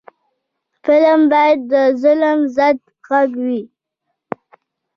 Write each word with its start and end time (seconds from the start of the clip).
فلم 0.83 1.21
باید 1.31 1.59
د 1.71 1.73
ظلم 2.01 2.39
ضد 2.55 2.79
غږ 3.07 3.31
وي 3.45 3.61